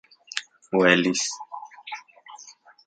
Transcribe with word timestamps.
¿Uelis...? 0.77 1.23